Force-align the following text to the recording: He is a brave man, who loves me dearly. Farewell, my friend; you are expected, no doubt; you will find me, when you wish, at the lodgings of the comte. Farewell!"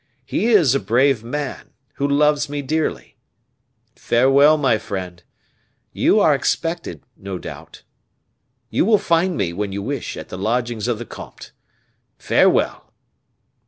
He 0.25 0.47
is 0.47 0.73
a 0.73 0.79
brave 0.79 1.23
man, 1.23 1.73
who 1.97 2.07
loves 2.07 2.49
me 2.49 2.63
dearly. 2.63 3.17
Farewell, 3.95 4.57
my 4.57 4.79
friend; 4.79 5.21
you 5.93 6.19
are 6.19 6.33
expected, 6.33 7.03
no 7.15 7.37
doubt; 7.37 7.83
you 8.71 8.83
will 8.83 8.97
find 8.97 9.37
me, 9.37 9.53
when 9.53 9.71
you 9.71 9.83
wish, 9.83 10.17
at 10.17 10.29
the 10.29 10.39
lodgings 10.39 10.87
of 10.87 10.97
the 10.97 11.05
comte. 11.05 11.51
Farewell!" 12.17 12.91